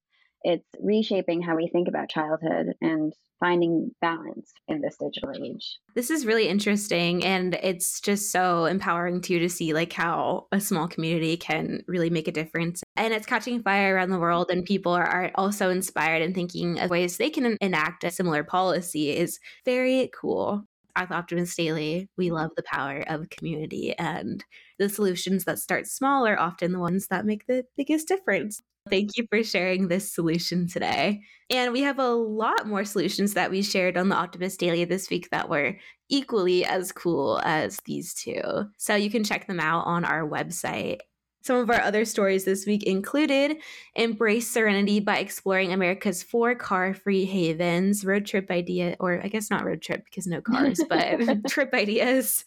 it's 0.45 0.67
reshaping 0.81 1.43
how 1.43 1.57
we 1.57 1.69
think 1.69 1.89
about 1.89 2.09
childhood 2.09 2.75
and 2.81 3.13
finding 3.43 3.91
balance 4.01 4.53
in 4.69 4.81
this 4.81 4.97
digital 4.97 5.33
age. 5.45 5.79
This 5.97 6.11
is 6.11 6.25
really 6.25 6.47
interesting 6.47 7.25
and 7.25 7.55
it's 7.61 8.01
just 8.01 8.31
so 8.31 8.67
empowering 8.67 9.21
too 9.21 9.41
to 9.41 9.49
see 9.49 9.75
like 9.75 9.93
how 9.93 10.47
a 10.53 10.61
small 10.61 10.87
community 10.87 11.37
can 11.37 11.83
really 11.89 12.09
make 12.09 12.29
a 12.29 12.33
difference. 12.33 12.85
And 12.95 13.13
it's 13.13 13.27
catching 13.27 13.61
fire 13.61 13.97
around 13.97 14.11
the 14.11 14.21
world 14.21 14.49
and 14.49 14.65
people 14.65 14.93
are, 14.93 15.05
are 15.05 15.33
also 15.35 15.71
inspired 15.71 16.23
and 16.23 16.37
thinking 16.37 16.79
of 16.79 16.91
ways 16.91 17.17
they 17.17 17.31
can 17.31 17.57
enact 17.61 18.05
a 18.05 18.13
similar 18.13 18.45
policy 18.45 19.11
is 19.11 19.41
very 19.65 20.09
cool. 20.19 20.63
At 20.95 21.11
Optimist 21.11 21.57
Daily, 21.57 22.11
we 22.17 22.31
love 22.31 22.51
the 22.55 22.63
power 22.63 23.03
of 23.09 23.31
community 23.31 23.95
and 23.99 24.45
the 24.79 24.89
solutions 24.89 25.45
that 25.47 25.59
start 25.59 25.87
small 25.87 26.27
are 26.27 26.39
often 26.39 26.71
the 26.71 26.79
ones 26.79 27.09
that 27.09 27.25
make 27.25 27.47
the 27.47 27.65
biggest 27.77 28.07
difference. 28.07 28.63
Thank 28.91 29.17
you 29.17 29.27
for 29.31 29.43
sharing 29.43 29.89
this 29.89 30.13
solution 30.13 30.67
today. 30.67 31.21
And 31.49 31.73
we 31.73 31.83
have 31.83 31.99
a 31.99 32.09
lot 32.09 32.67
more 32.67 32.85
solutions 32.85 33.35
that 33.35 33.51
we 33.51 33.63
shared 33.63 33.97
on 33.97 34.09
the 34.09 34.17
Optimist 34.17 34.59
Daily 34.59 34.85
this 34.85 35.09
week 35.09 35.31
that 35.31 35.49
were 35.49 35.77
equally 36.09 36.65
as 36.65 36.93
cool 36.93 37.41
as 37.45 37.79
these 37.85 38.13
two. 38.13 38.43
So 38.79 38.95
you 38.95 39.11
can 39.11 39.25
check 39.25 39.47
them 39.47 39.61
out 39.61 39.87
on 39.87 40.05
our 40.05 40.29
website. 40.29 40.99
Some 41.43 41.57
of 41.57 41.71
our 41.71 41.81
other 41.81 42.05
stories 42.05 42.45
this 42.45 42.67
week 42.67 42.85
included 42.85 43.57
Embrace 43.97 44.49
Serenity 44.49 45.01
by 45.01 45.19
exploring 45.19 45.73
America's 45.73 46.23
four 46.23 46.55
car 46.55 46.95
free 46.95 47.25
havens, 47.25 48.05
road 48.05 48.27
trip 48.27 48.49
idea, 48.51 48.97
or 49.01 49.21
I 49.23 49.27
guess 49.27 49.51
not 49.51 49.65
road 49.65 49.83
trip 49.83 50.05
because 50.05 50.27
no 50.29 50.41
cars, 50.41 50.81
but 50.89 51.45
trip 51.49 51.75
ideas. 51.75 52.45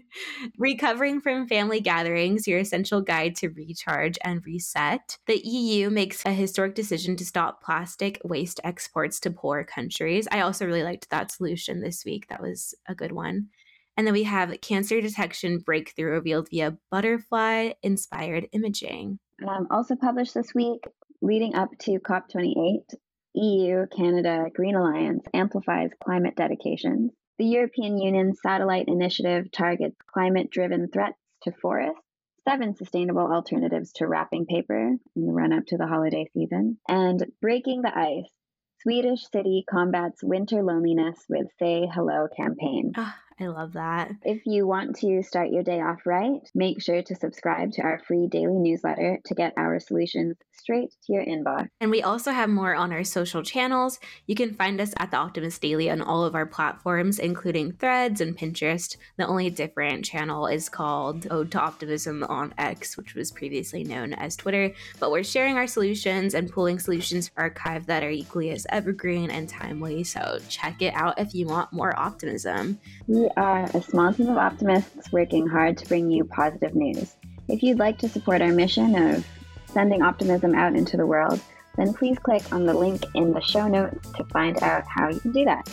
Recovering 0.58 1.20
from 1.20 1.48
family 1.48 1.82
gatherings, 1.82 2.48
your 2.48 2.60
essential 2.60 3.02
guide 3.02 3.36
to 3.38 3.50
recharge 3.50 4.18
and 4.24 4.46
reset. 4.46 5.18
The 5.28 5.46
EU 5.46 5.90
makes 5.90 6.26
a 6.26 6.32
historic 6.32 6.74
decision 6.74 7.18
to 7.18 7.26
stop 7.26 7.62
plastic 7.62 8.22
waste 8.24 8.62
exports 8.64 9.20
to 9.22 9.30
poor 9.32 9.66
countries. 9.66 10.26
I 10.32 10.40
also 10.40 10.66
really 10.66 10.84
liked 10.84 11.10
that 11.10 11.32
solution 11.32 11.82
this 11.82 12.06
week. 12.06 12.30
That 12.30 12.42
was 12.42 12.74
a 12.88 12.96
good 12.96 13.12
one. 13.12 13.50
And 13.98 14.06
then 14.06 14.14
we 14.14 14.24
have 14.24 14.60
cancer 14.62 15.00
detection 15.02 15.60
breakthrough 15.60 16.12
revealed 16.12 16.50
via 16.50 16.78
butterfly 16.92 17.72
inspired 17.82 18.48
imaging. 18.52 19.20
Um, 19.48 19.68
also 19.72 19.96
published 19.96 20.34
this 20.34 20.54
week, 20.54 20.84
leading 21.22 21.56
up 21.56 21.70
to 21.82 22.00
COP28, 22.00 22.84
EU 23.36 23.86
Canada 23.96 24.46
Green 24.54 24.76
Alliance 24.76 25.24
amplifies 25.34 25.92
climate 26.04 26.36
dedications. 26.36 27.12
The 27.38 27.46
European 27.46 27.98
Union's 27.98 28.40
satellite 28.42 28.88
initiative 28.88 29.52
targets 29.52 29.98
climate 30.14 30.50
driven 30.50 30.88
threats 30.90 31.20
to 31.44 31.52
forests, 31.62 32.00
seven 32.48 32.76
sustainable 32.76 33.30
alternatives 33.30 33.92
to 33.94 34.08
wrapping 34.08 34.46
paper 34.46 34.96
in 35.16 35.26
the 35.26 35.34
run 35.34 35.52
up 35.52 35.66
to 35.68 35.78
the 35.78 35.88
holiday 35.88 36.26
season, 36.34 36.78
and 36.88 37.26
breaking 37.42 37.82
the 37.82 37.98
ice. 37.98 38.30
Swedish 38.82 39.26
city 39.32 39.66
combats 39.70 40.24
winter 40.24 40.64
loneliness 40.64 41.26
with 41.28 41.48
Say 41.60 41.90
Hello 41.92 42.28
campaign. 42.38 42.94
Ah, 42.96 43.18
I 43.38 43.48
love 43.48 43.74
that. 43.74 44.12
If 44.24 44.44
you 44.46 44.66
want 44.66 44.96
to 45.00 45.22
start 45.22 45.50
your 45.50 45.64
day 45.64 45.82
off 45.82 46.06
right, 46.06 46.40
make 46.56 46.82
sure 46.82 47.02
to 47.02 47.16
subscribe 47.16 47.74
to 47.74 47.82
our 47.82 48.00
free 48.08 48.28
daily 48.28 48.58
newsletter 48.58 49.20
to 49.26 49.36
get 49.36 49.54
our 49.58 49.78
solutions 49.80 50.38
straight 50.54 50.92
to 51.06 51.14
your 51.14 51.26
inbox. 51.26 51.68
And 51.82 51.92
we 51.92 52.02
also 52.02 52.32
have 52.32 52.50
more 52.50 52.74
on 52.74 52.94
our 52.94 53.04
social 53.04 53.44
channels. 53.44 54.00
You 54.26 54.36
can 54.36 54.54
find 54.54 54.80
us 54.80 54.94
at 54.98 55.12
The 55.12 55.18
Optimist 55.18 55.62
Daily 55.62 55.90
on 55.90 56.02
all 56.02 56.24
of 56.24 56.34
our 56.34 56.46
platforms, 56.46 57.20
including 57.20 57.74
Threads 57.74 58.22
and 58.22 58.38
Pinterest. 58.38 58.96
The 59.18 59.28
only 59.28 59.50
different 59.50 60.06
channel 60.06 60.48
is 60.48 60.70
called 60.70 61.28
Ode 61.30 61.52
to 61.52 61.60
Optimism 61.60 62.24
on 62.24 62.54
X, 62.58 62.96
which 62.96 63.16
was 63.16 63.34
previously 63.34 63.84
known 63.84 64.14
as 64.14 64.38
Twitter. 64.38 64.72
But 64.98 65.12
we're 65.12 65.24
sharing 65.24 65.58
our 65.58 65.68
solutions 65.68 66.36
and 66.36 66.50
pulling 66.50 66.80
solutions 66.80 67.28
for 67.28 67.42
archive 67.42 67.86
that 67.88 68.02
are 68.02 68.10
equally 68.10 68.52
as 68.52 68.66
evergreen 68.70 69.30
and 69.30 69.50
timely. 69.50 70.06
So 70.06 70.40
check 70.48 70.82
it 70.82 70.94
out 70.94 71.20
if 71.20 71.36
you 71.36 71.48
want 71.48 71.74
more 71.74 71.98
optimism. 72.00 72.80
We 73.26 73.32
are 73.38 73.64
a 73.74 73.82
small 73.82 74.14
team 74.14 74.30
of 74.30 74.38
optimists 74.38 75.12
working 75.12 75.48
hard 75.48 75.80
to 75.80 75.88
bring 75.88 76.12
you 76.12 76.26
positive 76.26 76.76
news. 76.76 77.16
If 77.48 77.64
you'd 77.64 77.80
like 77.80 77.98
to 78.00 78.08
support 78.08 78.40
our 78.40 78.52
mission 78.52 78.94
of 78.94 79.26
sending 79.66 80.04
optimism 80.04 80.54
out 80.54 80.76
into 80.76 80.96
the 80.96 81.08
world, 81.08 81.40
then 81.76 81.92
please 81.92 82.20
click 82.20 82.44
on 82.54 82.68
the 82.68 82.74
link 82.76 83.04
in 83.16 83.34
the 83.34 83.42
show 83.42 83.68
notes 83.68 84.12
to 84.12 84.26
find 84.26 84.62
out 84.62 84.84
how 84.86 85.10
you 85.10 85.20
can 85.20 85.32
do 85.32 85.44
that. 85.44 85.68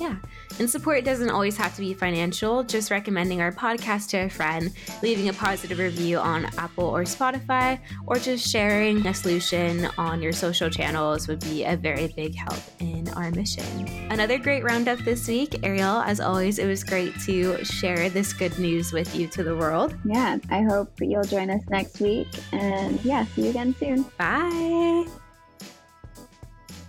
Yeah. 0.00 0.16
And 0.58 0.68
support 0.68 1.04
doesn't 1.04 1.28
always 1.28 1.58
have 1.58 1.74
to 1.74 1.82
be 1.82 1.92
financial, 1.92 2.64
just 2.64 2.90
recommending 2.90 3.42
our 3.42 3.52
podcast 3.52 4.08
to 4.10 4.16
a 4.16 4.30
friend, 4.30 4.72
leaving 5.02 5.28
a 5.28 5.32
positive 5.34 5.78
review 5.78 6.18
on 6.18 6.46
Apple 6.56 6.86
or 6.86 7.02
Spotify, 7.02 7.78
or 8.06 8.16
just 8.16 8.48
sharing 8.48 9.06
a 9.06 9.12
solution 9.12 9.88
on 9.98 10.22
your 10.22 10.32
social 10.32 10.70
channels 10.70 11.28
would 11.28 11.40
be 11.40 11.64
a 11.64 11.76
very 11.76 12.08
big 12.16 12.34
help 12.34 12.58
in 12.78 13.10
our 13.10 13.30
mission. 13.32 13.86
Another 14.10 14.38
great 14.38 14.64
roundup 14.64 14.98
this 15.00 15.28
week. 15.28 15.50
Arielle, 15.62 16.02
as 16.06 16.18
always, 16.18 16.58
it 16.58 16.66
was 16.66 16.82
great 16.82 17.12
to 17.26 17.62
share 17.62 18.08
this 18.08 18.32
good 18.32 18.58
news 18.58 18.94
with 18.94 19.14
you 19.14 19.26
to 19.28 19.44
the 19.44 19.54
world. 19.54 19.94
Yeah, 20.06 20.38
I 20.50 20.62
hope 20.62 20.98
you'll 20.98 21.24
join 21.24 21.50
us 21.50 21.62
next 21.68 22.00
week. 22.00 22.28
And 22.52 23.04
yeah, 23.04 23.26
see 23.34 23.42
you 23.44 23.50
again 23.50 23.74
soon. 23.78 24.04
Bye. 24.16 25.06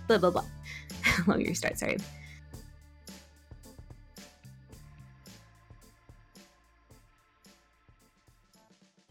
Blah, 0.08 0.16
blah, 0.16 0.30
blah. 0.30 0.44
Let 1.26 1.38
me 1.38 1.46
restart, 1.46 1.78
sorry. 1.78 1.98